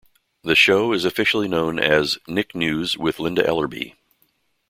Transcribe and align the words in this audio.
The 0.41 0.55
show 0.55 0.93
is 0.93 1.05
officially 1.05 1.47
known 1.47 1.77
as 1.77 2.17
"Nick 2.27 2.55
News 2.55 2.97
with 2.97 3.19
Linda 3.19 3.43
Ellerbee". 3.43 3.93